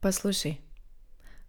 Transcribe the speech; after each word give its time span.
Послушай, 0.00 0.60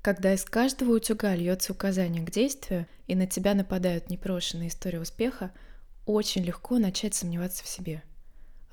когда 0.02 0.34
из 0.34 0.44
каждого 0.44 0.96
утюга 0.96 1.36
льется 1.36 1.72
указание 1.74 2.26
к 2.26 2.32
действию, 2.32 2.88
и 3.06 3.16
на 3.16 3.28
тебя 3.28 3.54
нападают 3.54 4.10
непрошенные 4.10 4.70
истории 4.70 4.98
успеха, 4.98 5.52
очень 6.06 6.44
легко 6.44 6.80
начать 6.80 7.14
сомневаться 7.14 7.64
в 7.64 7.68
себе. 7.68 8.02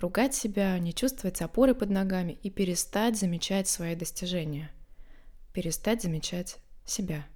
Ругать 0.00 0.34
себя, 0.34 0.78
не 0.78 0.94
чувствовать 0.94 1.42
опоры 1.42 1.74
под 1.74 1.90
ногами 1.90 2.38
и 2.42 2.48
перестать 2.48 3.18
замечать 3.18 3.68
свои 3.68 3.94
достижения. 3.94 4.70
Перестать 5.52 6.02
замечать 6.02 6.56
себя. 6.84 7.26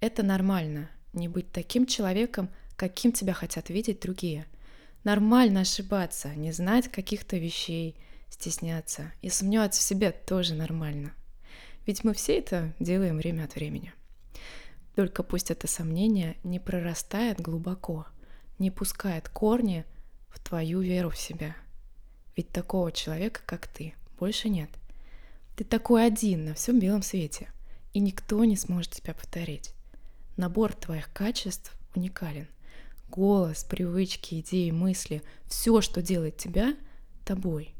Это 0.00 0.22
нормально, 0.22 0.90
не 1.12 1.28
быть 1.28 1.52
таким 1.52 1.84
человеком, 1.84 2.48
каким 2.76 3.12
тебя 3.12 3.34
хотят 3.34 3.70
видеть 3.70 4.00
другие. 4.00 4.46
Нормально 5.04 5.60
ошибаться, 5.60 6.34
не 6.34 6.52
знать 6.52 6.88
каких-то 6.88 7.36
вещей, 7.36 7.96
стесняться 8.30 9.12
и 9.20 9.30
сомневаться 9.30 9.80
в 9.80 9.84
себе 9.84 10.12
тоже 10.12 10.54
нормально. 10.54 11.12
Ведь 11.88 12.04
мы 12.04 12.12
все 12.12 12.36
это 12.36 12.74
делаем 12.78 13.16
время 13.16 13.44
от 13.44 13.54
времени. 13.54 13.94
Только 14.94 15.22
пусть 15.22 15.50
это 15.50 15.66
сомнение 15.66 16.36
не 16.44 16.60
прорастает 16.60 17.40
глубоко, 17.40 18.04
не 18.58 18.70
пускает 18.70 19.30
корни 19.30 19.86
в 20.28 20.38
твою 20.38 20.80
веру 20.80 21.08
в 21.08 21.16
себя. 21.16 21.56
Ведь 22.36 22.50
такого 22.50 22.92
человека, 22.92 23.40
как 23.46 23.68
ты, 23.68 23.94
больше 24.18 24.50
нет. 24.50 24.68
Ты 25.56 25.64
такой 25.64 26.06
один 26.06 26.44
на 26.44 26.52
всем 26.52 26.78
белом 26.78 27.00
свете, 27.00 27.48
и 27.94 28.00
никто 28.00 28.44
не 28.44 28.58
сможет 28.58 28.92
тебя 28.92 29.14
повторить. 29.14 29.72
Набор 30.36 30.74
твоих 30.74 31.10
качеств 31.14 31.72
уникален. 31.94 32.48
Голос, 33.08 33.64
привычки, 33.64 34.40
идеи, 34.40 34.72
мысли, 34.72 35.22
все, 35.46 35.80
что 35.80 36.02
делает 36.02 36.36
тебя 36.36 36.76
тобой– 37.24 37.72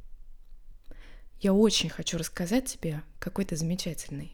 я 1.41 1.53
очень 1.53 1.89
хочу 1.89 2.19
рассказать 2.19 2.67
тебе, 2.67 3.03
какой 3.21 3.45
ты 3.45 3.57
замечательный. 3.57 4.33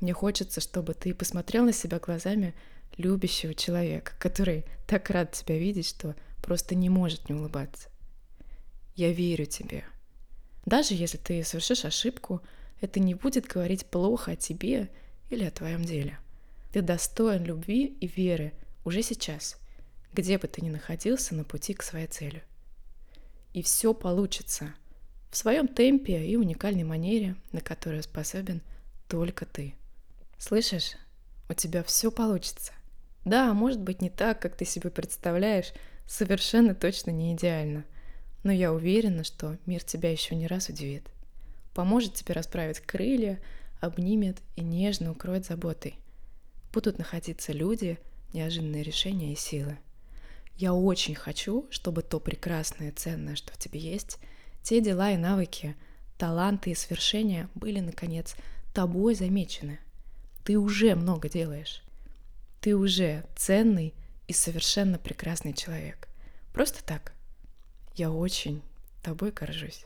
Мне 0.00 0.12
хочется, 0.12 0.60
чтобы 0.60 0.94
ты 0.94 1.14
посмотрел 1.14 1.64
на 1.64 1.72
себя 1.72 2.00
глазами 2.00 2.54
любящего 2.96 3.54
человека, 3.54 4.12
который 4.18 4.64
так 4.88 5.08
рад 5.10 5.32
тебя 5.32 5.56
видеть, 5.56 5.88
что 5.88 6.16
просто 6.42 6.74
не 6.74 6.88
может 6.88 7.28
не 7.28 7.36
улыбаться. 7.36 7.88
Я 8.96 9.12
верю 9.12 9.46
тебе. 9.46 9.84
Даже 10.66 10.94
если 10.94 11.16
ты 11.16 11.44
совершишь 11.44 11.84
ошибку, 11.84 12.42
это 12.80 12.98
не 12.98 13.14
будет 13.14 13.46
говорить 13.46 13.86
плохо 13.86 14.32
о 14.32 14.36
тебе 14.36 14.90
или 15.30 15.44
о 15.44 15.52
твоем 15.52 15.84
деле. 15.84 16.18
Ты 16.72 16.82
достоин 16.82 17.44
любви 17.44 17.96
и 18.00 18.08
веры 18.08 18.52
уже 18.84 19.02
сейчас, 19.02 19.58
где 20.12 20.38
бы 20.38 20.48
ты 20.48 20.60
ни 20.60 20.70
находился 20.70 21.36
на 21.36 21.44
пути 21.44 21.74
к 21.74 21.84
своей 21.84 22.08
цели. 22.08 22.42
И 23.52 23.62
все 23.62 23.94
получится– 23.94 24.74
в 25.32 25.36
своем 25.38 25.66
темпе 25.66 26.26
и 26.26 26.36
уникальной 26.36 26.84
манере, 26.84 27.36
на 27.52 27.62
которую 27.62 28.02
способен 28.02 28.60
только 29.08 29.46
ты. 29.46 29.74
Слышишь, 30.36 30.92
у 31.48 31.54
тебя 31.54 31.82
все 31.82 32.12
получится. 32.12 32.74
Да, 33.24 33.54
может 33.54 33.80
быть 33.80 34.02
не 34.02 34.10
так, 34.10 34.42
как 34.42 34.56
ты 34.56 34.66
себе 34.66 34.90
представляешь, 34.90 35.72
совершенно 36.06 36.74
точно 36.74 37.12
не 37.12 37.32
идеально. 37.32 37.86
Но 38.44 38.52
я 38.52 38.74
уверена, 38.74 39.24
что 39.24 39.56
мир 39.64 39.82
тебя 39.82 40.12
еще 40.12 40.34
не 40.34 40.46
раз 40.46 40.68
удивит. 40.68 41.08
Поможет 41.72 42.12
тебе 42.12 42.34
расправить 42.34 42.80
крылья, 42.80 43.40
обнимет 43.80 44.36
и 44.54 44.60
нежно 44.60 45.12
укроет 45.12 45.46
заботой. 45.46 45.94
Будут 46.74 46.98
находиться 46.98 47.52
люди, 47.52 47.98
неожиданные 48.34 48.82
решения 48.82 49.32
и 49.32 49.36
силы. 49.36 49.78
Я 50.56 50.74
очень 50.74 51.14
хочу, 51.14 51.66
чтобы 51.70 52.02
то 52.02 52.20
прекрасное 52.20 52.92
ценное, 52.92 53.34
что 53.34 53.54
в 53.54 53.56
тебе 53.56 53.80
есть, 53.80 54.18
те 54.62 54.80
дела 54.80 55.10
и 55.10 55.16
навыки, 55.16 55.76
таланты 56.18 56.70
и 56.70 56.74
свершения 56.74 57.48
были, 57.54 57.80
наконец, 57.80 58.36
тобой 58.72 59.14
замечены. 59.14 59.78
Ты 60.44 60.58
уже 60.58 60.94
много 60.94 61.28
делаешь. 61.28 61.82
Ты 62.60 62.76
уже 62.76 63.24
ценный 63.36 63.94
и 64.28 64.32
совершенно 64.32 64.98
прекрасный 64.98 65.52
человек. 65.52 66.08
Просто 66.52 66.84
так. 66.84 67.12
Я 67.94 68.10
очень 68.10 68.62
тобой 69.02 69.32
горжусь. 69.32 69.84